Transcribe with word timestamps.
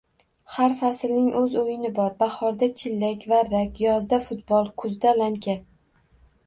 Har 0.53 0.71
faslning 0.79 1.27
o‘z 1.41 1.53
o‘yini 1.63 1.91
bor: 1.99 2.09
bahorda 2.23 2.71
chillak, 2.81 3.29
varrak, 3.35 3.79
yozda 3.87 4.21
futbol, 4.31 4.75
kuzda 4.85 5.19
lanka... 5.21 5.59